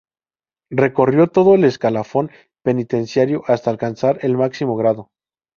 [0.71, 2.31] Recorrió todo el escalafón
[2.63, 5.11] penitenciario hasta alcanzar el máximo grado.